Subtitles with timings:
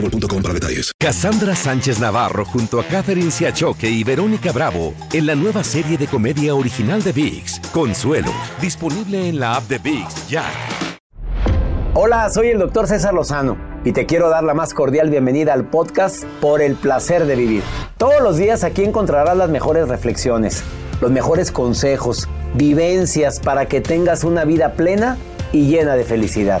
[0.00, 0.92] boostmobile.com para detalles.
[0.98, 6.06] Cassandra Sánchez Navarro junto a Catherine Siachoque y Verónica Bravo en la nueva serie de
[6.06, 10.44] comedia original de VIX, Consuelo, disponible en la app de VIX ya.
[11.94, 15.70] Hola, soy el doctor César Lozano y te quiero dar la más cordial bienvenida al
[15.70, 17.62] podcast Por el placer de vivir.
[17.96, 20.62] Todos los días aquí encontrarás las mejores reflexiones,
[21.00, 25.16] los mejores consejos, vivencias para que tengas una vida plena
[25.52, 26.60] y llena de felicidad.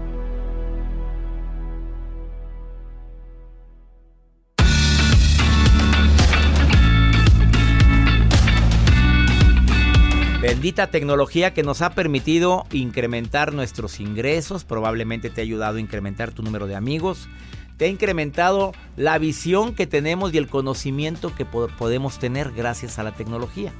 [10.51, 16.33] Bendita tecnología que nos ha permitido incrementar nuestros ingresos, probablemente te ha ayudado a incrementar
[16.33, 17.29] tu número de amigos,
[17.77, 23.03] te ha incrementado la visión que tenemos y el conocimiento que podemos tener gracias a
[23.03, 23.71] la tecnología.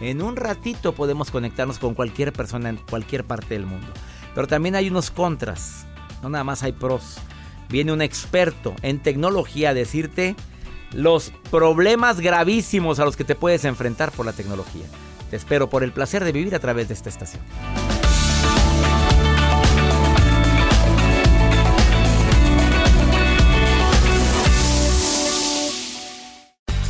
[0.00, 3.88] En un ratito podemos conectarnos con cualquier persona en cualquier parte del mundo.
[4.32, 5.88] Pero también hay unos contras,
[6.22, 7.16] no nada más hay pros.
[7.68, 10.36] Viene un experto en tecnología a decirte
[10.92, 14.86] los problemas gravísimos a los que te puedes enfrentar por la tecnología.
[15.32, 17.42] Te espero por el placer de vivir a través de esta estación.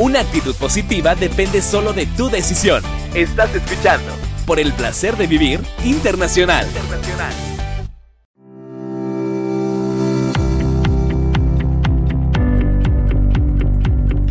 [0.01, 2.83] Una actitud positiva depende solo de tu decisión.
[3.15, 4.13] Estás escuchando
[4.45, 6.67] por el placer de vivir internacional.
[6.67, 7.52] internacional.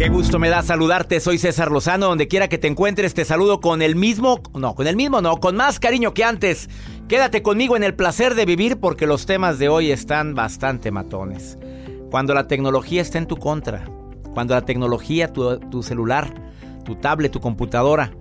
[0.01, 3.59] Qué gusto me da saludarte, soy César Lozano, donde quiera que te encuentres te saludo
[3.59, 6.71] con el mismo, no, con el mismo no, con más cariño que antes.
[7.07, 11.59] Quédate conmigo en el placer de vivir porque los temas de hoy están bastante matones.
[12.09, 13.85] Cuando la tecnología está en tu contra,
[14.33, 16.33] cuando la tecnología, tu, tu celular,
[16.83, 18.11] tu tablet, tu computadora,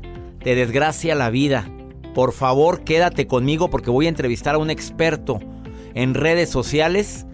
[0.44, 1.66] te desgracia la vida,
[2.14, 5.41] por favor quédate conmigo porque voy a entrevistar a un experto
[5.94, 7.24] en redes sociales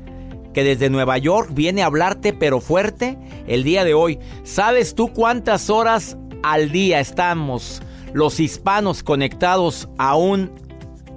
[0.57, 4.19] que desde Nueva York viene a hablarte pero fuerte el día de hoy.
[4.43, 7.83] ¿Sabes tú cuántas horas al día estamos
[8.15, 10.51] los hispanos conectados a un,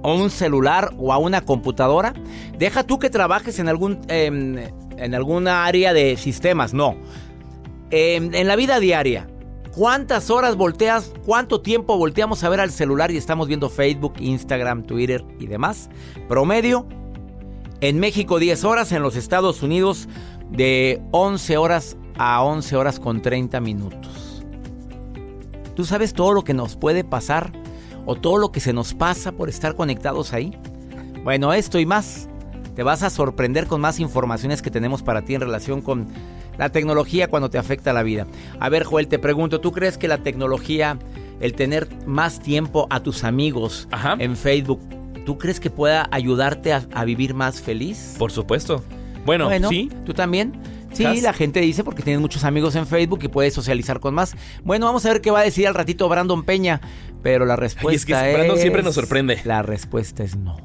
[0.02, 2.12] un celular o a una computadora?
[2.58, 4.58] Deja tú que trabajes en algún em,
[4.98, 6.96] en alguna área de sistemas, no.
[7.90, 9.26] Em, en la vida diaria,
[9.74, 14.82] ¿Cuántas horas volteas, cuánto tiempo volteamos a ver al celular y estamos viendo Facebook, Instagram,
[14.82, 15.88] Twitter y demás?
[16.28, 16.88] Promedio
[17.80, 20.08] en México 10 horas, en los Estados Unidos
[20.50, 24.44] de 11 horas a 11 horas con 30 minutos.
[25.74, 27.52] ¿Tú sabes todo lo que nos puede pasar
[28.04, 30.56] o todo lo que se nos pasa por estar conectados ahí?
[31.24, 32.28] Bueno, esto y más.
[32.74, 36.08] Te vas a sorprender con más informaciones que tenemos para ti en relación con
[36.58, 38.26] la tecnología cuando te afecta la vida.
[38.58, 40.98] A ver, Joel, te pregunto, ¿tú crees que la tecnología,
[41.40, 44.80] el tener más tiempo a tus amigos en Facebook,
[45.30, 48.16] ¿tú crees que pueda ayudarte a, vivir más feliz?
[48.18, 48.82] Por supuesto.
[49.24, 49.88] Bueno, sí.
[50.04, 50.60] ¿Tú también?
[50.92, 54.34] Sí, la gente dice porque tienes muchos amigos en Facebook y puedes socializar con más.
[54.64, 56.80] Bueno, vamos a ver qué va a decir al ratito Brandon Peña.
[57.22, 58.04] Pero la respuesta es.
[58.06, 59.40] Que Brandon siempre nos sorprende.
[59.44, 60.56] La respuesta es no.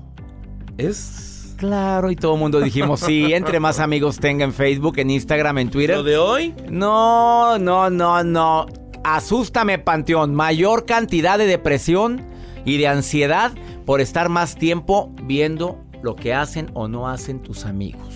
[0.79, 1.53] Es.
[1.57, 5.59] Claro, y todo el mundo dijimos sí, entre más amigos tenga en Facebook, en Instagram,
[5.59, 5.97] en Twitter.
[5.97, 6.56] ¿Lo de hoy?
[6.71, 8.65] No, no, no, no.
[9.03, 10.33] Asústame, Panteón.
[10.33, 12.23] Mayor cantidad de depresión
[12.65, 13.51] y de ansiedad
[13.85, 18.15] por estar más tiempo viendo lo que hacen o no hacen tus amigos.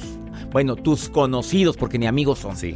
[0.52, 2.58] Bueno, tus conocidos, porque ni amigos son.
[2.58, 2.76] Sí.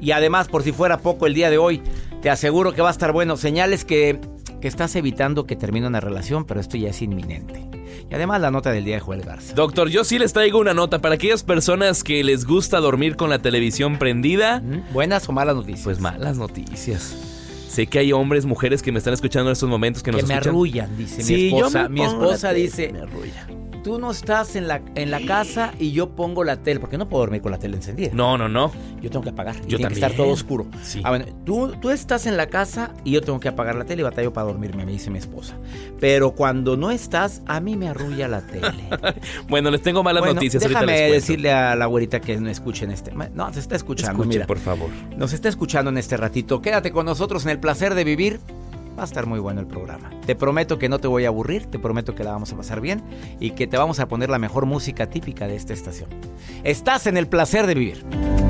[0.00, 1.82] Y además, por si fuera poco el día de hoy,
[2.22, 3.36] te aseguro que va a estar bueno.
[3.36, 4.18] Señales que
[4.60, 7.66] que estás evitando que termine una relación, pero esto ya es inminente.
[8.10, 9.54] Y además la nota del día de Joel Garza.
[9.54, 13.30] Doctor, yo sí les traigo una nota para aquellas personas que les gusta dormir con
[13.30, 14.62] la televisión prendida.
[14.92, 15.84] ¿Buenas o malas noticias?
[15.84, 17.16] Pues malas noticias.
[17.70, 20.26] Sé que hay hombres, mujeres que me están escuchando en estos momentos que nos que
[20.26, 21.88] me arrullan, dice mi esposa.
[21.88, 23.46] mi esposa dice, me arrulla
[23.80, 27.08] tú no estás en la, en la casa y yo pongo la tele, porque no
[27.08, 28.10] puedo dormir con la tele encendida.
[28.12, 28.72] No, no, no.
[29.00, 29.56] Yo tengo que apagar.
[29.66, 30.66] Yo tiene que estar todo oscuro.
[30.82, 31.00] Sí.
[31.04, 34.00] Ah, bueno, tú, tú estás en la casa y yo tengo que apagar la tele
[34.00, 35.56] y batallo para dormirme, me dice mi esposa.
[35.98, 38.84] Pero cuando no estás, a mí me arrulla la tele.
[39.48, 40.62] bueno, les tengo malas noticias.
[40.62, 43.12] Déjame decirle a la güerita que no escuchen este.
[43.34, 44.22] No, se está escuchando.
[44.22, 44.90] Escuchen, por favor.
[45.16, 46.60] Nos está escuchando en este ratito.
[46.62, 48.40] Quédate con nosotros en el placer de vivir.
[49.00, 50.10] Va a estar muy bueno el programa.
[50.26, 52.82] Te prometo que no te voy a aburrir, te prometo que la vamos a pasar
[52.82, 53.02] bien
[53.40, 56.10] y que te vamos a poner la mejor música típica de esta estación.
[56.64, 58.49] Estás en el placer de vivir.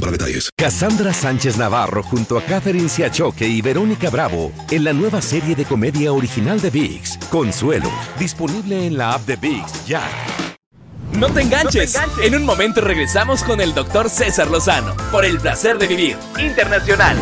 [0.00, 0.50] para detalles.
[0.56, 5.64] Cassandra Sánchez Navarro junto a Catherine Siachoque y Verónica Bravo en la nueva serie de
[5.64, 10.02] comedia original de VIX, Consuelo, disponible en la app de VIX ya.
[11.12, 11.94] No te, enganches.
[11.94, 12.26] no te enganches.
[12.26, 17.16] En un momento regresamos con el doctor César Lozano por el placer de vivir internacional.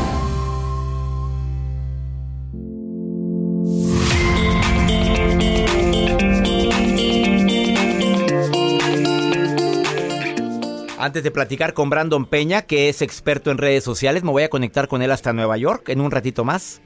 [11.05, 14.49] Antes de platicar con Brandon Peña, que es experto en redes sociales, me voy a
[14.49, 16.81] conectar con él hasta Nueva York en un ratito más.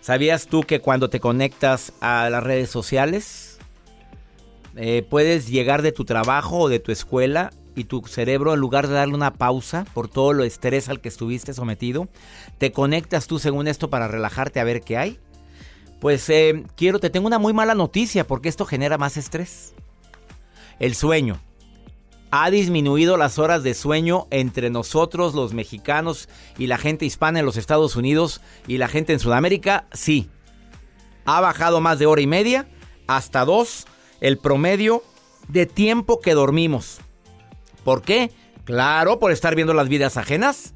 [0.00, 3.58] ¿Sabías tú que cuando te conectas a las redes sociales,
[4.76, 8.88] eh, puedes llegar de tu trabajo o de tu escuela y tu cerebro, en lugar
[8.88, 12.08] de darle una pausa por todo lo estrés al que estuviste sometido,
[12.56, 15.20] te conectas tú según esto para relajarte a ver qué hay?
[16.00, 19.74] Pues eh, quiero, te tengo una muy mala noticia porque esto genera más estrés.
[20.78, 21.42] El sueño
[22.30, 26.28] ha disminuido las horas de sueño entre nosotros, los mexicanos
[26.58, 29.86] y la gente hispana en los Estados Unidos y la gente en Sudamérica?
[29.92, 30.28] Sí.
[31.24, 32.68] Ha bajado más de hora y media
[33.06, 33.86] hasta dos
[34.20, 35.02] el promedio
[35.48, 37.00] de tiempo que dormimos.
[37.84, 38.30] ¿Por qué?
[38.64, 40.74] Claro, por estar viendo las vidas ajenas.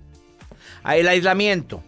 [0.85, 1.83] El aislamiento.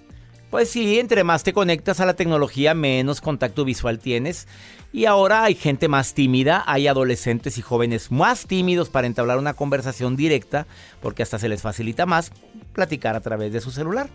[0.55, 4.47] Pues sí, entre más te conectas a la tecnología, menos contacto visual tienes
[4.93, 9.55] y ahora hay gente más tímida, hay adolescentes y jóvenes más tímidos para entablar una
[9.55, 10.69] conversación directa,
[11.03, 12.31] porque hasta se les facilita más
[12.73, 14.09] platicar a través de su celular.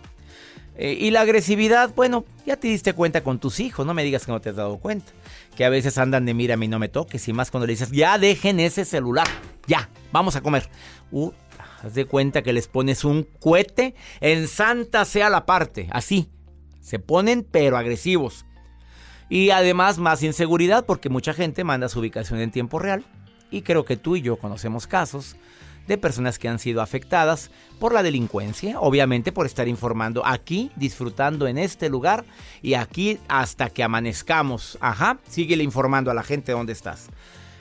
[0.76, 4.24] Eh, y la agresividad, bueno, ya te diste cuenta con tus hijos, no me digas
[4.24, 5.12] que no te has dado cuenta.
[5.58, 7.74] Que a veces andan de mira a mí no me toques, y más cuando le
[7.74, 9.28] dices, ya dejen ese celular,
[9.66, 10.70] ya, vamos a comer.
[11.12, 11.32] Uh,
[11.82, 16.28] haz de cuenta que les pones un cohete en santa sea la parte, así.
[16.80, 18.46] Se ponen pero agresivos.
[19.28, 23.04] Y además más inseguridad porque mucha gente manda su ubicación en tiempo real.
[23.50, 25.36] Y creo que tú y yo conocemos casos
[25.86, 31.48] de personas que han sido afectadas por la delincuencia, obviamente por estar informando aquí, disfrutando
[31.48, 32.24] en este lugar
[32.62, 34.78] y aquí hasta que amanezcamos.
[34.80, 37.08] Ajá, síguele informando a la gente dónde estás.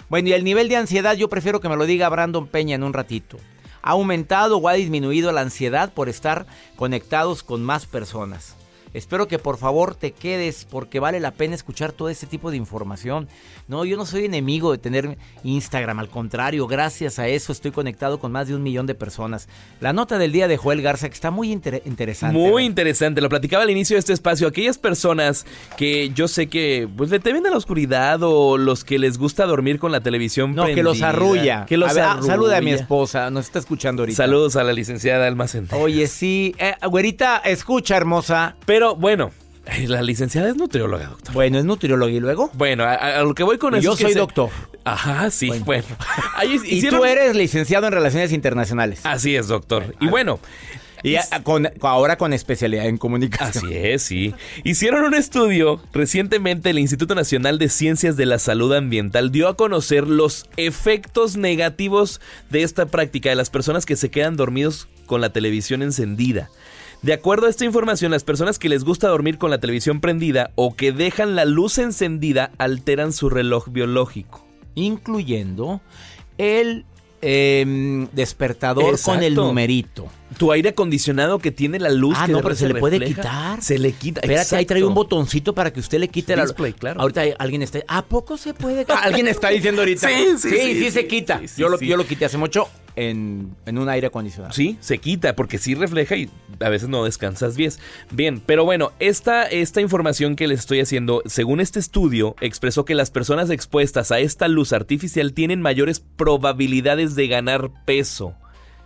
[0.10, 2.84] Bueno, y el nivel de ansiedad yo prefiero que me lo diga Brandon Peña en
[2.84, 3.38] un ratito.
[3.82, 6.46] ¿Ha aumentado o ha disminuido la ansiedad por estar
[6.76, 8.59] conectados con más personas?
[8.94, 12.58] Espero que por favor te quedes porque vale la pena escuchar todo este tipo de
[12.58, 13.28] información.
[13.68, 18.20] No, yo no soy enemigo de tener Instagram, al contrario, gracias a eso estoy conectado
[18.20, 19.48] con más de un millón de personas.
[19.80, 22.38] La nota del día de Joel Garza que está muy interesante.
[22.38, 24.48] Muy interesante, lo platicaba al inicio de este espacio.
[24.48, 25.46] Aquellas personas
[25.78, 29.46] que yo sé que pues le temen a la oscuridad o los que les gusta
[29.46, 31.66] dormir con la televisión No, que los arrulla.
[31.66, 32.26] Que los arrulla.
[32.26, 34.18] Saluda a mi esposa, nos está escuchando ahorita.
[34.18, 35.68] Saludos a la licenciada Almacén.
[35.72, 38.56] Oye, sí, eh, güerita, escucha, hermosa.
[38.66, 39.32] Pero bueno,
[39.88, 41.34] la licenciada es nutrióloga, doctor.
[41.34, 42.50] Bueno, es nutrióloga y luego.
[42.54, 43.84] Bueno, a, lo que voy con eso.
[43.84, 44.50] Yo soy doctor.
[44.86, 45.66] Ajá, sí, bueno.
[45.66, 45.86] Bueno.
[46.36, 49.02] Ahí Y tú eres licenciado en Relaciones Internacionales.
[49.04, 49.94] Así es, doctor.
[50.00, 50.40] Y bueno,
[51.04, 53.66] Y a- con- ahora con especialidad en comunicación.
[53.66, 54.34] Así es, sí.
[54.64, 59.56] Hicieron un estudio recientemente, el Instituto Nacional de Ciencias de la Salud Ambiental dio a
[59.56, 62.20] conocer los efectos negativos
[62.50, 66.50] de esta práctica de las personas que se quedan dormidos con la televisión encendida.
[67.02, 70.52] De acuerdo a esta información, las personas que les gusta dormir con la televisión prendida
[70.56, 74.46] o que dejan la luz encendida alteran su reloj biológico.
[74.76, 75.80] Incluyendo
[76.38, 76.86] el
[77.22, 79.12] em, despertador Exacto.
[79.12, 80.08] con el numerito.
[80.38, 83.62] Tu aire acondicionado que tiene la luz Ah, que no, pero se le puede quitar.
[83.62, 84.20] Se le quita.
[84.20, 87.00] Espérate, ahí trae un botoncito para que usted le quite la Display, claro.
[87.00, 87.80] Ahorita alguien está.
[87.88, 88.86] ¿A poco se puede?
[89.04, 90.08] Alguien está diciendo ahorita.
[90.08, 91.40] Sí, sí, sí, sí, sí, se quita.
[91.40, 94.54] sí, sí, yo, lo, yo lo quité hace mucho en, en un aire acondicionado.
[94.54, 96.30] Sí, se quita porque sí refleja y
[96.60, 97.72] a veces no descansas bien.
[98.12, 102.96] Bien, pero bueno, esta, esta información que les estoy haciendo, según este estudio, expresó que
[102.96, 108.34] las personas expuestas a esta luz artificial tienen mayores probabilidades de ganar peso.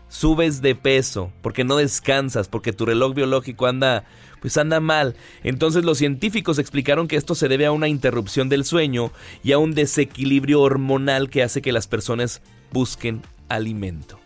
[0.09, 4.05] Subes de peso porque no descansas, porque tu reloj biológico anda
[4.43, 5.15] pues anda mal.
[5.45, 9.57] Entonces los científicos explicaron que esto se debe a una interrupción del sueño y a
[9.57, 13.21] un desequilibrio hormonal que hace que las personas busquen
[13.53, 14.19] alimento.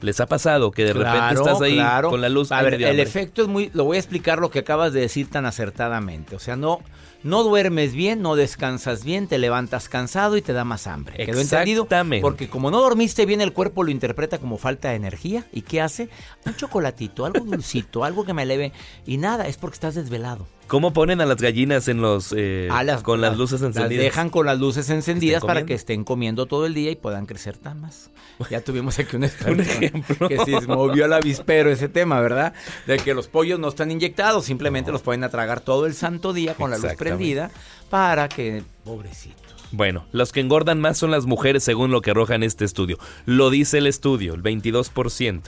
[0.00, 2.10] ¿Les ha pasado que de repente estás ahí claro.
[2.10, 2.52] con la luz?
[2.52, 3.70] A ver, el efecto es muy.
[3.74, 6.36] Lo voy a explicar lo que acabas de decir tan acertadamente.
[6.36, 6.80] O sea, no,
[7.24, 11.16] no duermes bien, no descansas bien, te levantas cansado y te da más hambre.
[11.24, 11.86] ¿Quedó entendido?
[12.20, 15.46] Porque como no dormiste bien, el cuerpo lo interpreta como falta de energía.
[15.52, 16.08] ¿Y qué hace?
[16.46, 18.72] Un chocolatito, algo dulcito, algo que me eleve.
[19.06, 20.46] Y nada, es porque estás desvelado.
[20.68, 23.90] ¿Cómo ponen a las gallinas en los eh, las- con las luces encendidas?
[24.04, 27.26] Las dejan con las luces encendidas para que estén comiendo todo el día y puedan
[27.26, 28.10] crecer tan más.
[28.48, 30.28] Ya tuvimos aquí un Un ejemplo.
[30.28, 32.54] que se movió al avispero ese tema, ¿verdad?
[32.86, 36.32] De que los pollos no están inyectados, simplemente los ponen a tragar todo el santo
[36.32, 37.50] día con la luz Prendida
[37.90, 39.42] para que, pobrecitos.
[39.70, 42.98] Bueno, los que engordan más son las mujeres según lo que arroja en este estudio.
[43.24, 45.42] Lo dice el estudio, el 22%.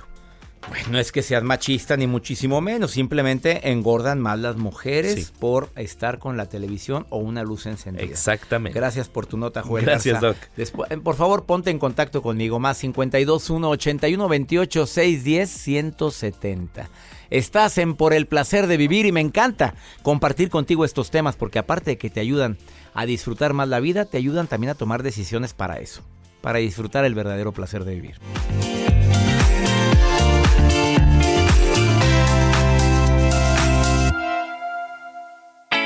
[0.68, 5.32] Bueno, no es que seas machista ni muchísimo menos, simplemente engordan más las mujeres Sí.
[5.38, 8.04] por estar con la televisión o una luz encendida.
[8.04, 8.78] Exactamente.
[8.78, 9.84] Gracias por tu nota, Joel.
[9.84, 10.38] Gracias, Garza.
[10.56, 10.88] Doc.
[10.90, 12.58] Eh, por favor, ponte en contacto conmigo.
[12.58, 16.88] Más 52 1 81 28 610 170.
[17.30, 21.58] Estás en Por el placer de vivir y me encanta compartir contigo estos temas porque
[21.58, 22.56] aparte de que te ayudan
[22.94, 26.02] a disfrutar más la vida, te ayudan también a tomar decisiones para eso,
[26.40, 28.16] para disfrutar el verdadero placer de vivir.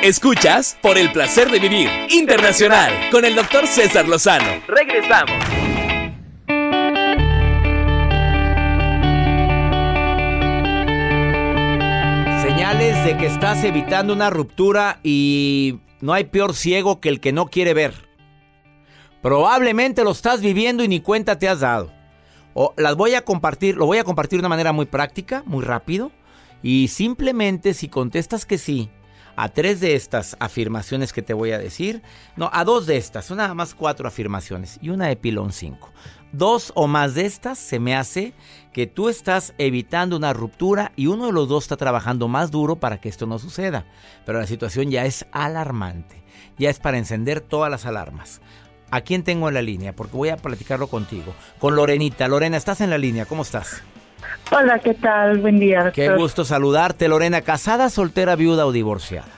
[0.02, 4.62] Escuchas por el placer de vivir internacional con el doctor César Lozano.
[4.68, 5.44] Regresamos.
[12.40, 17.32] Señales de que estás evitando una ruptura y no hay peor ciego que el que
[17.32, 18.08] no quiere ver.
[19.20, 21.92] Probablemente lo estás viviendo y ni cuenta te has dado.
[22.54, 25.64] O las voy a compartir, lo voy a compartir de una manera muy práctica, muy
[25.64, 26.12] rápido.
[26.62, 28.90] Y simplemente si contestas que sí
[29.38, 32.02] a tres de estas afirmaciones que te voy a decir,
[32.34, 35.92] no, a dos de estas, son nada más cuatro afirmaciones y una de pilón cinco.
[36.32, 38.34] Dos o más de estas se me hace
[38.72, 42.80] que tú estás evitando una ruptura y uno de los dos está trabajando más duro
[42.80, 43.86] para que esto no suceda.
[44.26, 46.20] Pero la situación ya es alarmante,
[46.58, 48.40] ya es para encender todas las alarmas.
[48.90, 49.94] ¿A quién tengo en la línea?
[49.94, 51.32] Porque voy a platicarlo contigo.
[51.60, 52.26] Con Lorenita.
[52.26, 53.24] Lorena, ¿estás en la línea?
[53.24, 53.84] ¿Cómo estás?
[54.50, 55.38] Hola, ¿qué tal?
[55.38, 57.42] Buen día, Qué gusto saludarte, Lorena.
[57.42, 59.28] ¿Casada, soltera, viuda o divorciada?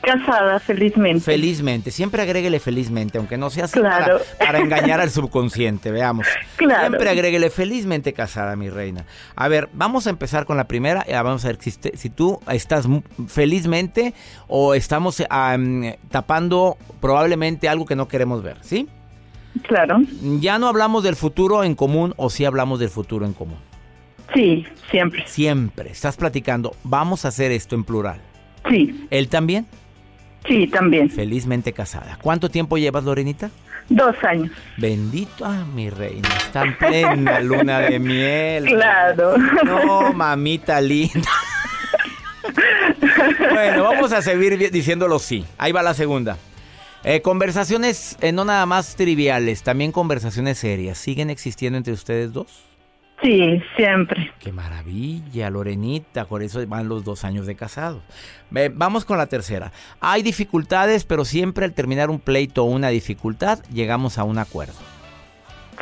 [0.00, 1.20] Casada, felizmente.
[1.20, 1.90] Felizmente.
[1.90, 4.20] Siempre agréguele felizmente, aunque no sea así Claro.
[4.38, 5.90] para, para engañar al subconsciente.
[5.90, 6.26] Veamos.
[6.56, 6.88] Claro.
[6.88, 9.04] Siempre agréguele felizmente casada, mi reina.
[9.36, 11.04] A ver, vamos a empezar con la primera.
[11.06, 12.86] Eh, Vamos a ver si, si tú estás
[13.28, 14.12] felizmente
[14.48, 18.88] o estamos am, tapando probablemente algo que no queremos ver, ¿sí?
[19.62, 19.98] Claro.
[20.40, 23.58] Ya no hablamos del futuro en común o sí hablamos del futuro en común.
[24.34, 25.24] Sí, siempre.
[25.26, 25.90] Siempre.
[25.90, 26.74] Estás platicando.
[26.84, 28.20] Vamos a hacer esto en plural.
[28.68, 29.66] Sí, ¿Él también?
[30.46, 31.10] sí, también.
[31.10, 32.18] Felizmente casada.
[32.22, 33.50] ¿Cuánto tiempo llevas, Lorenita?
[33.88, 34.50] Dos años.
[34.76, 38.66] Bendito, ah, mi reina, está en plena luna de miel.
[38.66, 39.36] Claro.
[39.64, 41.28] No, mamita linda.
[43.50, 45.44] Bueno, vamos a seguir diciéndolo sí.
[45.58, 46.36] Ahí va la segunda.
[47.04, 50.98] Eh, conversaciones eh, no nada más triviales, también conversaciones serias.
[50.98, 52.64] ¿Siguen existiendo entre ustedes dos?
[53.22, 54.32] Sí, siempre.
[54.38, 56.24] Qué maravilla, Lorenita.
[56.26, 58.00] Por eso van los dos años de casados.
[58.50, 59.72] Ve, vamos con la tercera.
[60.00, 64.74] Hay dificultades, pero siempre al terminar un pleito o una dificultad, llegamos a un acuerdo.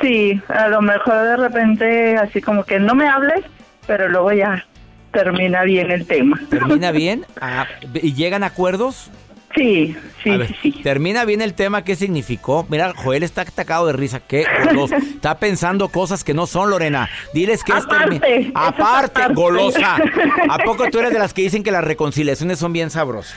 [0.00, 3.44] Sí, a lo mejor de repente así como que no me hables,
[3.86, 4.64] pero luego ya
[5.10, 6.40] termina bien el tema.
[6.50, 7.24] ¿Termina bien?
[7.40, 7.66] Ah,
[8.02, 9.10] ¿Y llegan acuerdos?
[9.56, 10.82] Sí, sí, ver, sí, sí.
[10.82, 12.66] Termina bien el tema, ¿qué significó?
[12.68, 14.20] Mira, Joel está atacado de risa.
[14.20, 14.44] ¿Qué?
[14.66, 14.94] Goloso.
[15.16, 17.08] Está pensando cosas que no son, Lorena.
[17.32, 19.34] Diles que termi- es Aparte, aparte.
[19.34, 19.96] golosa.
[20.50, 23.34] ¿A poco tú eres de las que dicen que las reconciliaciones son bien sabrosas?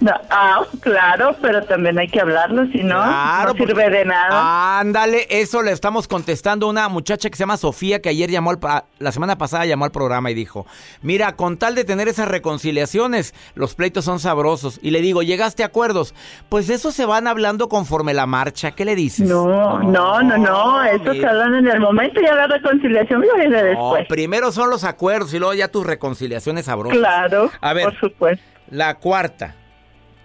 [0.00, 4.78] No, ah, claro, pero también hay que hablarlo, si no, Claro, no sirve de nada.
[4.80, 8.50] Ándale, eso le estamos contestando a una muchacha que se llama Sofía, que ayer llamó
[8.50, 8.58] al,
[8.98, 10.66] la semana pasada llamó al programa y dijo,
[11.02, 14.78] mira, con tal de tener esas reconciliaciones, los pleitos son sabrosos.
[14.82, 16.14] Y le digo, ¿llegaste a acuerdos?
[16.48, 18.72] Pues eso se van hablando conforme la marcha.
[18.72, 19.26] ¿Qué le dices?
[19.28, 23.48] No, no, no, no, eso se hablan en el momento y ya la reconciliación viene
[23.48, 24.06] No, después.
[24.08, 26.98] primero son los acuerdos y luego ya tus reconciliaciones sabrosas.
[26.98, 27.84] Claro, A ver.
[27.84, 28.44] por supuesto.
[28.70, 29.54] La cuarta.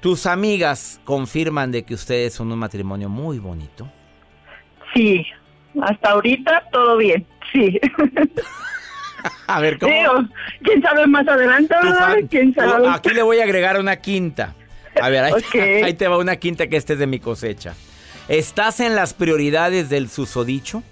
[0.02, 3.88] Tus amigas confirman de que ustedes son un matrimonio muy bonito.
[4.94, 5.26] Sí,
[5.82, 7.80] hasta ahorita todo bien, sí.
[9.48, 9.94] A ver, ¿cómo?
[9.94, 10.14] Digo,
[10.64, 11.76] quién sabe más adelante,
[12.30, 12.90] ¿Quién sabe?
[12.90, 14.56] aquí le voy a agregar una quinta.
[15.00, 15.32] A ver,
[15.84, 17.76] ahí te va una quinta que este es de mi cosecha.
[18.28, 20.84] ¿Estás en las prioridades del susodicho?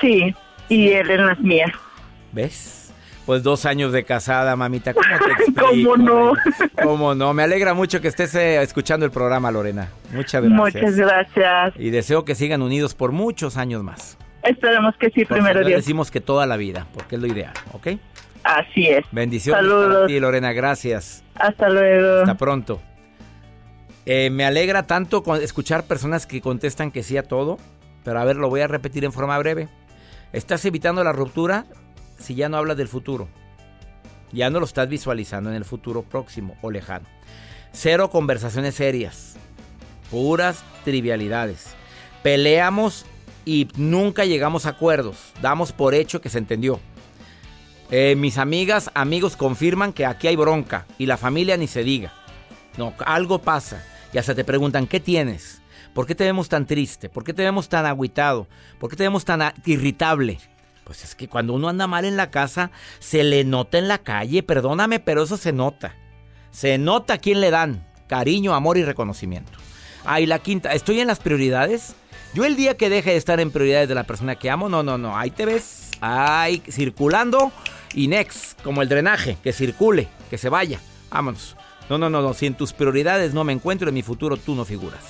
[0.00, 0.34] Sí,
[0.68, 1.72] y él en las mías.
[2.32, 2.85] ¿Ves?
[3.26, 4.94] Pues dos años de casada, mamita.
[4.94, 5.90] ¿Cómo te explico?
[5.90, 6.32] ¿Cómo no?
[6.82, 7.34] ¿Cómo no?
[7.34, 9.88] Me alegra mucho que estés eh, escuchando el programa, Lorena.
[10.12, 10.74] Muchas gracias.
[10.84, 11.74] Muchas gracias.
[11.76, 14.16] Y deseo que sigan unidos por muchos años más.
[14.44, 15.80] Esperemos que sí, Por primero Dios.
[15.80, 17.88] decimos que toda la vida, porque es lo ideal, ¿ok?
[18.44, 19.04] Así es.
[19.10, 20.06] Bendiciones para Saludos.
[20.06, 20.52] ti, Lorena.
[20.52, 21.24] Gracias.
[21.34, 22.20] Hasta luego.
[22.20, 22.80] Hasta pronto.
[24.04, 27.58] Eh, me alegra tanto escuchar personas que contestan que sí a todo,
[28.04, 29.66] pero a ver, lo voy a repetir en forma breve.
[30.32, 31.64] Estás evitando la ruptura
[32.18, 33.28] si ya no hablas del futuro.
[34.32, 37.06] Ya no lo estás visualizando en el futuro próximo o lejano.
[37.72, 39.36] Cero conversaciones serias.
[40.10, 41.74] Puras trivialidades.
[42.22, 43.06] Peleamos
[43.44, 45.32] y nunca llegamos a acuerdos.
[45.40, 46.80] Damos por hecho que se entendió.
[47.90, 52.12] Eh, mis amigas, amigos confirman que aquí hay bronca y la familia ni se diga.
[52.76, 53.84] No, algo pasa.
[54.12, 55.62] Y hasta te preguntan, ¿qué tienes?
[55.94, 57.08] ¿Por qué te vemos tan triste?
[57.08, 58.48] ¿Por qué te vemos tan agüitado?
[58.78, 60.38] ¿Por qué te vemos tan irritable?
[60.86, 63.98] Pues es que cuando uno anda mal en la casa, se le nota en la
[63.98, 64.44] calle.
[64.44, 65.96] Perdóname, pero eso se nota.
[66.52, 69.50] Se nota a quién le dan cariño, amor y reconocimiento.
[70.04, 71.96] Ah, y la quinta, ¿estoy en las prioridades?
[72.34, 74.84] Yo el día que deje de estar en prioridades de la persona que amo, no,
[74.84, 75.18] no, no.
[75.18, 77.50] Ahí te ves, ahí circulando
[77.92, 80.78] y next, como el drenaje, que circule, que se vaya.
[81.10, 81.56] Vámonos.
[81.90, 82.32] No, no, no, no.
[82.32, 85.02] Si en tus prioridades no me encuentro, en mi futuro tú no figuras.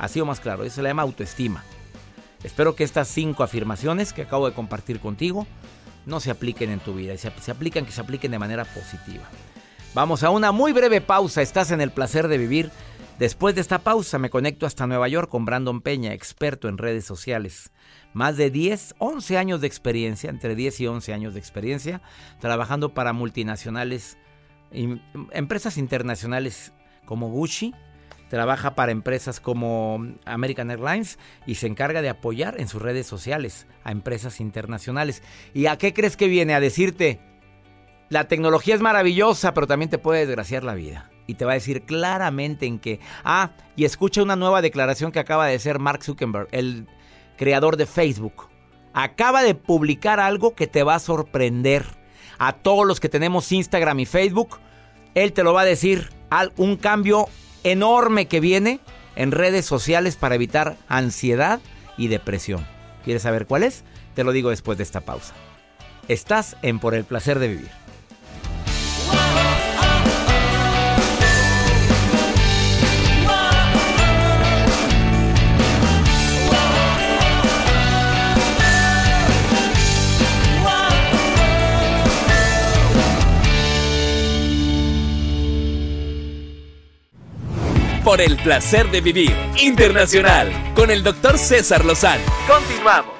[0.00, 1.62] Así o más claro, eso se le llama autoestima.
[2.44, 5.46] Espero que estas cinco afirmaciones que acabo de compartir contigo
[6.06, 7.14] no se apliquen en tu vida.
[7.14, 9.24] Y se, se aplican, que se apliquen de manera positiva.
[9.94, 11.42] Vamos a una muy breve pausa.
[11.42, 12.70] Estás en el placer de vivir.
[13.18, 17.04] Después de esta pausa me conecto hasta Nueva York con Brandon Peña, experto en redes
[17.04, 17.70] sociales.
[18.14, 22.02] Más de 10, 11 años de experiencia, entre 10 y 11 años de experiencia,
[22.40, 24.18] trabajando para multinacionales,
[24.72, 25.00] y
[25.32, 26.72] empresas internacionales
[27.04, 27.74] como Gucci,
[28.32, 33.66] trabaja para empresas como American Airlines y se encarga de apoyar en sus redes sociales
[33.84, 35.22] a empresas internacionales.
[35.52, 36.54] ¿Y a qué crees que viene?
[36.54, 37.20] A decirte,
[38.08, 41.10] la tecnología es maravillosa, pero también te puede desgraciar la vida.
[41.26, 43.00] Y te va a decir claramente en qué.
[43.22, 46.86] Ah, y escucha una nueva declaración que acaba de hacer Mark Zuckerberg, el
[47.36, 48.48] creador de Facebook.
[48.94, 51.84] Acaba de publicar algo que te va a sorprender.
[52.38, 54.58] A todos los que tenemos Instagram y Facebook,
[55.14, 56.08] él te lo va a decir.
[56.56, 57.28] Un cambio
[57.64, 58.80] enorme que viene
[59.16, 61.60] en redes sociales para evitar ansiedad
[61.96, 62.66] y depresión.
[63.04, 63.84] ¿Quieres saber cuál es?
[64.14, 65.34] Te lo digo después de esta pausa.
[66.08, 67.81] Estás en Por el placer de vivir.
[88.04, 92.24] Por el placer de vivir internacional con el doctor César Lozano.
[92.48, 93.12] Continuamos.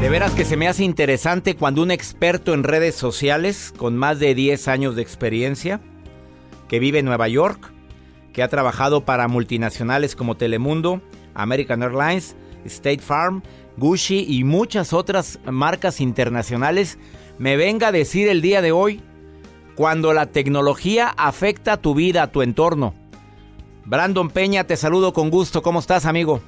[0.00, 4.18] De veras que se me hace interesante cuando un experto en redes sociales con más
[4.18, 5.80] de 10 años de experiencia,
[6.66, 7.72] que vive en Nueva York,
[8.32, 11.00] que ha trabajado para multinacionales como Telemundo,
[11.34, 13.42] American Airlines, State Farm,
[13.76, 16.98] Gucci y muchas otras marcas internacionales,
[17.38, 19.00] me venga a decir el día de hoy
[19.74, 22.94] cuando la tecnología afecta tu vida, tu entorno.
[23.84, 25.62] Brandon Peña, te saludo con gusto.
[25.62, 26.40] ¿Cómo estás, amigo?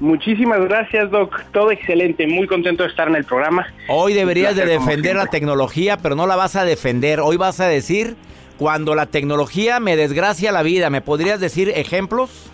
[0.00, 1.40] Muchísimas gracias, Doc.
[1.52, 2.26] Todo excelente.
[2.26, 3.66] Muy contento de estar en el programa.
[3.88, 7.20] Hoy deberías de defender la tecnología, pero no la vas a defender.
[7.20, 8.16] Hoy vas a decir,
[8.58, 12.50] cuando la tecnología me desgracia la vida, ¿me podrías decir ejemplos?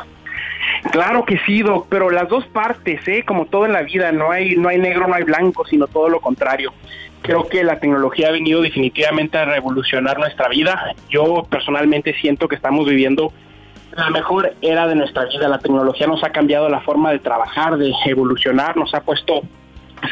[0.91, 3.25] Claro que sí, Doc, pero las dos partes, ¿eh?
[3.25, 6.09] como todo en la vida, no hay, no hay negro, no hay blanco, sino todo
[6.09, 6.73] lo contrario.
[7.23, 10.95] Creo que la tecnología ha venido definitivamente a revolucionar nuestra vida.
[11.11, 13.33] Yo personalmente siento que estamos viviendo
[13.93, 15.49] la mejor era de nuestra vida.
[15.49, 19.43] La tecnología nos ha cambiado la forma de trabajar, de evolucionar, nos ha puesto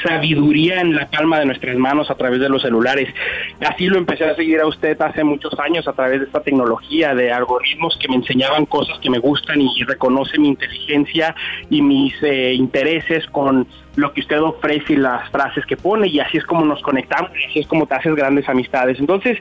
[0.03, 3.13] sabiduría en la palma de nuestras manos a través de los celulares.
[3.61, 7.15] Así lo empecé a seguir a usted hace muchos años a través de esta tecnología
[7.15, 11.35] de algoritmos que me enseñaban cosas que me gustan y reconoce mi inteligencia
[11.71, 16.21] y mis eh, intereses con lo que usted ofrece y las frases que pone y
[16.21, 18.99] así es como nos conectamos y así es como te haces grandes amistades.
[19.01, 19.39] Entonces,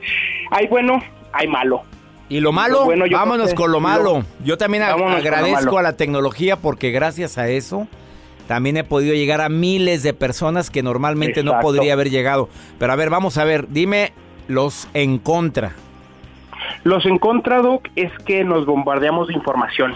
[0.50, 1.82] hay bueno, hay malo.
[2.28, 4.24] Y lo malo, bueno, vámonos con lo malo.
[4.44, 7.86] Yo también agradezco a la tecnología porque gracias a eso
[8.46, 12.48] también he podido llegar a miles de personas que normalmente no podría haber llegado.
[12.78, 14.12] Pero a ver, vamos a ver, dime
[14.48, 15.72] los en contra.
[16.84, 19.94] Los en contra, Doc, es que nos bombardeamos de información.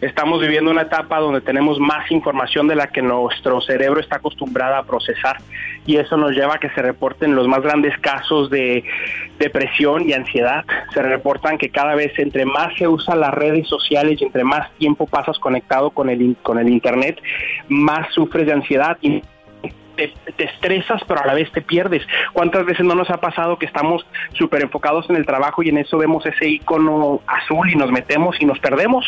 [0.00, 4.76] Estamos viviendo una etapa donde tenemos más información de la que nuestro cerebro está acostumbrado
[4.76, 5.38] a procesar
[5.86, 8.84] y eso nos lleva a que se reporten los más grandes casos de
[9.38, 10.64] depresión y ansiedad.
[10.94, 14.70] Se reportan que cada vez entre más se usan las redes sociales y entre más
[14.78, 17.20] tiempo pasas conectado con el, con el Internet,
[17.68, 18.96] más sufres de ansiedad
[19.96, 22.02] te, estresas, pero a la vez te pierdes.
[22.32, 25.78] ¿Cuántas veces no nos ha pasado que estamos súper enfocados en el trabajo y en
[25.78, 29.04] eso vemos ese icono azul y nos metemos y nos perdemos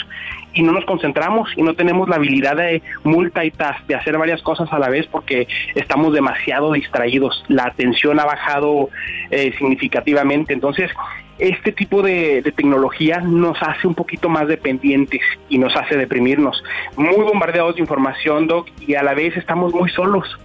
[0.53, 4.73] y no nos concentramos y no tenemos la habilidad de multitask, de hacer varias cosas
[4.73, 7.45] a la vez porque estamos demasiado distraídos.
[7.49, 8.89] La atención ha bajado
[9.31, 10.53] eh, significativamente.
[10.53, 10.91] Entonces,
[11.39, 16.63] este tipo de, tecnología nos hace un poquito más dependientes y nos hace deprimirnos.
[16.97, 20.39] Muy bombardeados de información, Doc, y a la vez estamos muy solos.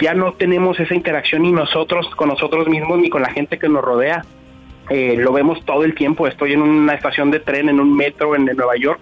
[0.00, 3.68] Ya no tenemos esa interacción ni nosotros con nosotros mismos ni con la gente que
[3.68, 4.24] nos rodea.
[4.90, 6.26] Eh, lo vemos todo el tiempo.
[6.26, 9.00] Estoy en una estación de tren, en un metro en Nueva York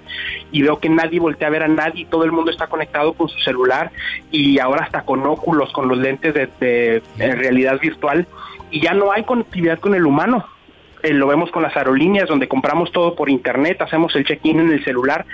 [0.52, 2.06] y veo que nadie voltea a ver a nadie.
[2.08, 3.90] Todo el mundo está conectado con su celular
[4.30, 8.26] y ahora hasta con óculos, con los lentes de realidad virtual
[8.70, 10.46] y ya no hay conectividad con el humano
[11.02, 14.70] eh, lo vemos con las aerolíneas donde compramos todo por internet, hacemos el check-in en
[14.70, 15.26] el celular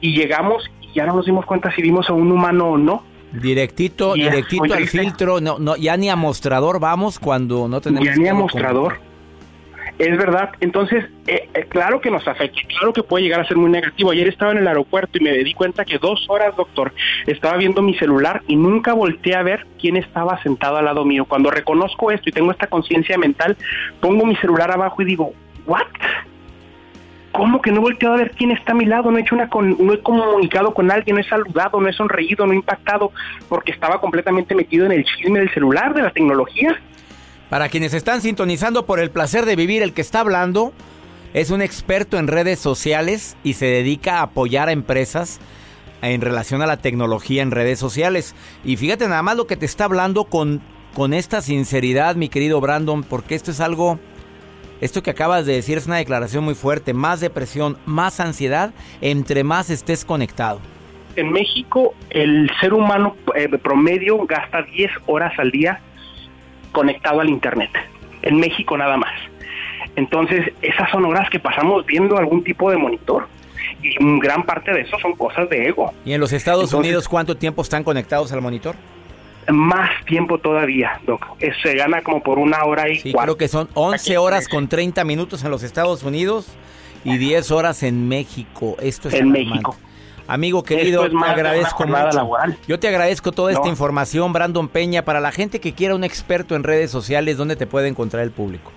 [0.00, 3.04] y llegamos y ya no nos dimos cuenta si vimos a un humano o no.
[3.32, 8.08] Directito, directito al filtro, no, no, ya ni a mostrador vamos cuando no tenemos.
[8.08, 8.98] Ya ni a mostrador.
[10.00, 13.58] Es verdad, entonces, eh, eh, claro que nos afecta, claro que puede llegar a ser
[13.58, 14.10] muy negativo.
[14.10, 16.94] Ayer estaba en el aeropuerto y me di cuenta que dos horas, doctor,
[17.26, 21.26] estaba viendo mi celular y nunca volteé a ver quién estaba sentado al lado mío.
[21.26, 23.58] Cuando reconozco esto y tengo esta conciencia mental,
[24.00, 25.34] pongo mi celular abajo y digo,
[25.66, 25.82] ¿what?
[27.32, 29.10] ¿Cómo que no he volteado a ver quién está a mi lado?
[29.10, 32.44] No he hecho una no he comunicado con alguien, no he saludado, no he sonreído,
[32.46, 33.12] no he impactado,
[33.48, 36.76] porque estaba completamente metido en el chisme del celular, de la tecnología.
[37.48, 40.72] Para quienes están sintonizando por el placer de vivir, el que está hablando
[41.32, 45.40] es un experto en redes sociales y se dedica a apoyar a empresas
[46.02, 48.34] en relación a la tecnología en redes sociales.
[48.64, 50.60] Y fíjate nada más lo que te está hablando con,
[50.94, 53.98] con esta sinceridad, mi querido Brandon, porque esto es algo,
[54.80, 59.44] esto que acabas de decir es una declaración muy fuerte, más depresión, más ansiedad, entre
[59.44, 60.60] más estés conectado.
[61.16, 65.80] En México, el ser humano eh, promedio gasta 10 horas al día
[66.72, 67.70] conectado al Internet.
[68.22, 69.12] En México nada más.
[69.96, 73.26] Entonces, esas son horas que pasamos viendo algún tipo de monitor.
[73.82, 75.92] Y gran parte de eso son cosas de ego.
[76.04, 78.76] ¿Y en los Estados Unidos cuánto tiempo están conectados al monitor?
[79.52, 81.26] Más tiempo todavía, Doc.
[81.62, 85.04] se gana como por una hora y sí, Creo que son 11 horas con 30
[85.04, 86.48] minutos en los Estados Unidos
[87.04, 88.76] y 10 horas en México.
[88.80, 89.76] Esto es en México.
[90.26, 92.30] Amigo querido, te agradezco mucho.
[92.68, 95.04] Yo te agradezco toda esta información, Brandon Peña.
[95.04, 98.30] Para la gente que quiera un experto en redes sociales, ¿dónde te puede encontrar el
[98.30, 98.70] público?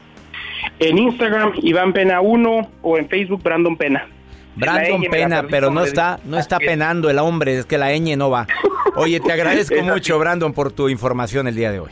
[0.79, 4.07] En Instagram, Iván Pena 1 o en Facebook, Brandon Pena.
[4.55, 8.29] Brandon Pena, pero no está, no está penando el hombre, es que la ñ no
[8.29, 8.47] va.
[8.95, 11.91] Oye, te agradezco mucho, Brandon, por tu información el día de hoy.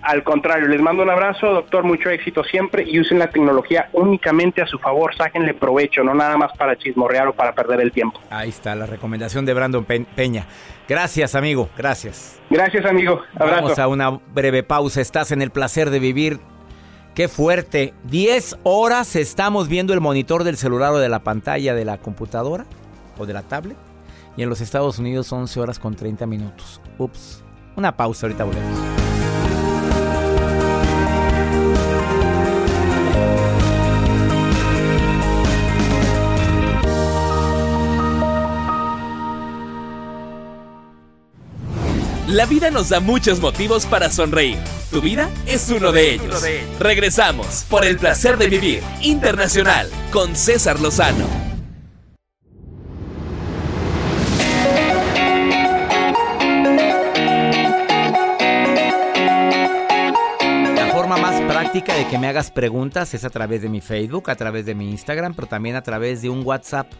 [0.00, 4.62] Al contrario, les mando un abrazo, doctor, mucho éxito siempre y usen la tecnología únicamente
[4.62, 8.20] a su favor, sáquenle provecho, no nada más para chismorrear o para perder el tiempo.
[8.30, 10.46] Ahí está la recomendación de Brandon Peña.
[10.88, 12.40] Gracias, amigo, gracias.
[12.48, 13.20] Gracias, amigo.
[13.34, 13.62] Abrazo.
[13.62, 16.38] Vamos a una breve pausa, estás en el placer de vivir.
[17.18, 17.94] Qué fuerte.
[18.04, 22.64] 10 horas estamos viendo el monitor del celular o de la pantalla de la computadora
[23.18, 23.76] o de la tablet.
[24.36, 26.80] Y en los Estados Unidos 11 horas con 30 minutos.
[26.96, 27.42] Ups.
[27.74, 29.07] Una pausa, ahorita volvemos.
[42.28, 44.58] La vida nos da muchos motivos para sonreír.
[44.90, 46.44] Tu vida es uno de ellos.
[46.78, 51.26] Regresamos por el placer de vivir internacional con César Lozano.
[60.74, 64.28] La forma más práctica de que me hagas preguntas es a través de mi Facebook,
[64.28, 66.92] a través de mi Instagram, pero también a través de un WhatsApp.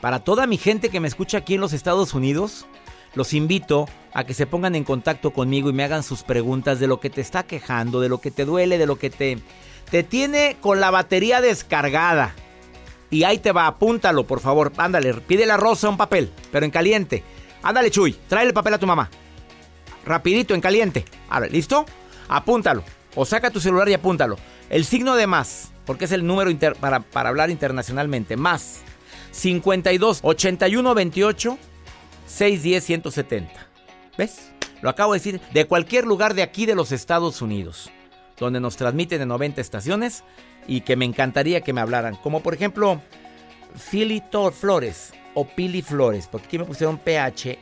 [0.00, 2.66] Para toda mi gente que me escucha aquí en los Estados Unidos,
[3.14, 6.86] los invito a que se pongan en contacto conmigo y me hagan sus preguntas de
[6.86, 9.38] lo que te está quejando, de lo que te duele, de lo que te,
[9.90, 12.34] te tiene con la batería descargada.
[13.10, 14.72] Y ahí te va, apúntalo, por favor.
[14.76, 17.22] Ándale, pide la rosa un papel, pero en caliente.
[17.62, 19.10] Ándale, Chuy, trae el papel a tu mamá.
[20.04, 21.04] Rapidito, en caliente.
[21.28, 21.86] A ver, ¿listo?
[22.28, 22.82] Apúntalo.
[23.14, 24.36] O saca tu celular y apúntalo.
[24.68, 26.50] El signo de más, porque es el número
[26.80, 28.36] para, para hablar internacionalmente.
[28.36, 28.80] Más
[29.30, 31.58] 52 81 28
[32.26, 33.52] 610 170.
[34.16, 34.52] ¿Ves?
[34.80, 35.40] Lo acabo de decir.
[35.52, 37.90] De cualquier lugar de aquí de los Estados Unidos,
[38.38, 40.24] donde nos transmiten en 90 estaciones
[40.66, 42.16] y que me encantaría que me hablaran.
[42.16, 43.00] Como por ejemplo,
[43.90, 47.58] Philly Flores o Pili Flores, porque aquí me pusieron PH.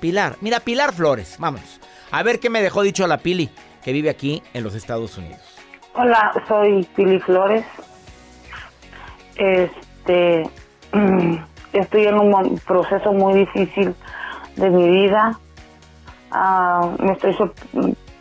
[0.00, 1.80] Pilar, mira, Pilar Flores, vámonos.
[2.10, 3.50] A ver qué me dejó dicho la Pili,
[3.82, 5.40] que vive aquí en los Estados Unidos.
[5.94, 7.64] Hola, soy Pili Flores.
[9.36, 10.42] Este,
[11.78, 13.94] estoy en un proceso muy difícil
[14.56, 15.38] de mi vida.
[16.30, 17.36] Ah, me estoy,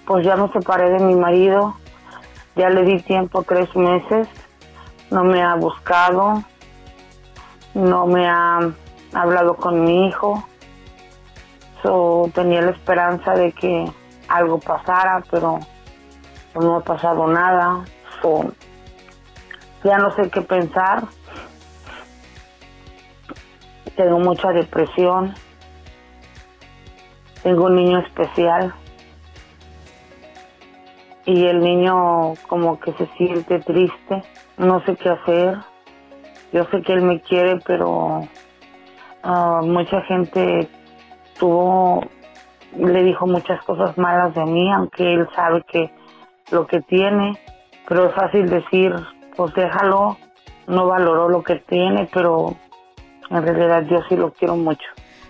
[0.06, 1.76] pues ya me separé de mi marido.
[2.56, 4.28] Ya le di tiempo, tres meses.
[5.10, 6.44] No me ha buscado.
[7.74, 8.60] No me ha
[9.14, 10.44] hablado con mi hijo.
[11.82, 13.86] So, tenía la esperanza de que
[14.30, 15.60] algo pasara, pero
[16.56, 17.84] no ha pasado nada.
[19.84, 21.04] ya no sé qué pensar.
[23.96, 25.34] Tengo mucha depresión.
[27.44, 28.74] Tengo un niño especial.
[31.26, 34.24] Y el niño como que se siente triste.
[34.58, 35.58] No sé qué hacer.
[36.52, 38.28] Yo sé que él me quiere, pero
[39.24, 40.70] ah, mucha gente
[41.40, 42.04] tuvo,
[42.78, 45.92] le dijo muchas cosas malas de mí, aunque él sabe que
[46.52, 47.38] lo que tiene,
[47.88, 48.94] pero es fácil decir,
[49.36, 50.18] pues déjalo,
[50.68, 52.56] no valoró lo que tiene, pero
[53.38, 54.86] en realidad yo sí lo quiero mucho.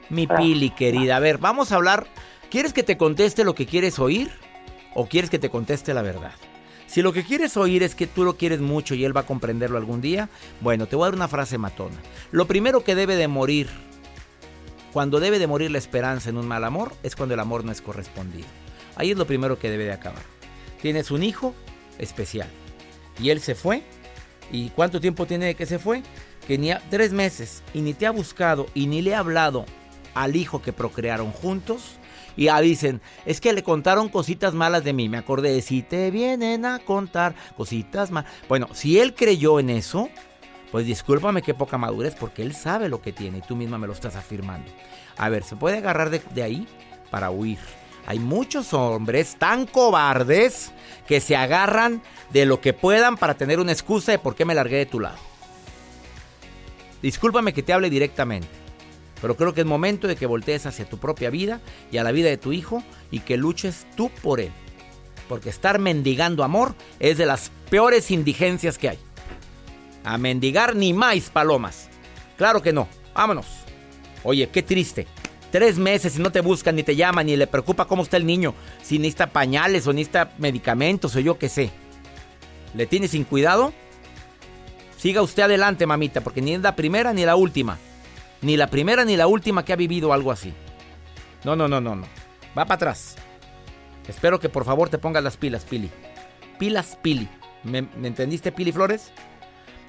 [0.10, 2.06] Mi Pili, querida, a ver, vamos a hablar.
[2.50, 4.30] ¿Quieres que te conteste lo que quieres oír
[4.94, 6.34] o quieres que te conteste la verdad?
[6.86, 9.26] Si lo que quieres oír es que tú lo quieres mucho y él va a
[9.26, 10.30] comprenderlo algún día,
[10.62, 11.96] bueno, te voy a dar una frase matona.
[12.32, 13.68] Lo primero que debe de morir,
[14.92, 17.72] cuando debe de morir la esperanza en un mal amor, es cuando el amor no
[17.72, 18.46] es correspondido.
[18.96, 20.22] Ahí es lo primero que debe de acabar.
[20.82, 21.56] Tienes un hijo
[21.98, 22.50] especial
[23.20, 23.82] y él se fue.
[24.52, 26.04] ¿Y cuánto tiempo tiene que se fue?
[26.48, 29.66] Que ni tres meses y ni te ha buscado y ni le ha hablado
[30.14, 31.98] al hijo que procrearon juntos.
[32.36, 35.08] Y ya dicen, es que le contaron cositas malas de mí.
[35.08, 38.32] Me acordé si te vienen a contar cositas malas.
[38.50, 40.10] Bueno, si él creyó en eso,
[40.72, 43.86] pues discúlpame qué poca madurez, porque él sabe lo que tiene y tú misma me
[43.86, 44.72] lo estás afirmando.
[45.18, 46.68] A ver, se puede agarrar de, de ahí
[47.12, 47.60] para huir.
[48.08, 50.72] Hay muchos hombres tan cobardes
[51.08, 52.02] que se agarran
[52.32, 55.00] de lo que puedan para tener una excusa de por qué me largué de tu
[55.00, 55.33] lado.
[57.04, 58.48] Discúlpame que te hable directamente,
[59.22, 61.60] pero creo que es momento de que voltees hacia tu propia vida
[61.92, 64.54] y a la vida de tu hijo y que luches tú por él.
[65.28, 69.00] Porque estar mendigando amor es de las peores indigencias que hay.
[70.06, 71.90] A mendigar ni más palomas.
[72.38, 72.88] Claro que no.
[73.14, 73.48] Vámonos.
[74.24, 75.06] Oye, qué triste.
[75.52, 78.26] Tres meses y no te buscan, ni te llaman, ni le preocupa cómo está el
[78.26, 78.54] niño.
[78.82, 81.70] Si necesita pañales o necesita medicamentos o yo qué sé.
[82.74, 83.74] ¿Le tienes sin cuidado?
[85.04, 87.78] Siga usted adelante, mamita, porque ni es la primera ni la última.
[88.42, 90.54] Ni la primera ni la última que ha vivido algo así.
[91.44, 92.06] No, no, no, no, no.
[92.58, 93.18] Va para atrás.
[94.08, 95.92] Espero que por favor te pongas las pilas, Pili.
[96.58, 97.28] Pilas, Pili.
[97.64, 99.12] ¿Me, ¿Me, entendiste, Pili Flores?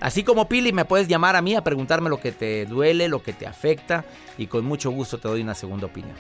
[0.01, 3.23] Así como Pili, me puedes llamar a mí a preguntarme lo que te duele, lo
[3.23, 4.05] que te afecta
[4.37, 6.17] y con mucho gusto te doy una segunda opinión.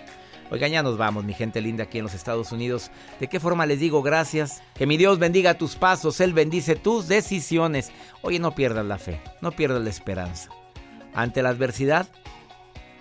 [0.50, 2.90] Oigan, ya nos vamos, mi gente linda aquí en los Estados Unidos.
[3.18, 4.62] ¿De qué forma les digo gracias?
[4.74, 7.90] Que mi Dios bendiga tus pasos, Él bendice tus decisiones.
[8.22, 10.50] Oye, no pierdas la fe, no pierdas la esperanza.
[11.14, 12.08] Ante la adversidad,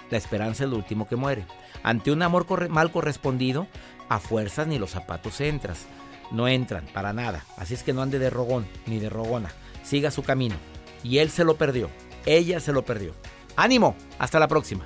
[0.09, 1.45] la esperanza es lo último que muere.
[1.83, 3.67] Ante un amor mal correspondido,
[4.09, 5.85] a fuerzas ni los zapatos entras.
[6.31, 7.45] No entran, para nada.
[7.57, 9.51] Así es que no ande de rogón ni de rogona.
[9.83, 10.55] Siga su camino.
[11.03, 11.89] Y él se lo perdió.
[12.25, 13.13] Ella se lo perdió.
[13.55, 13.95] ¡Ánimo!
[14.17, 14.85] Hasta la próxima.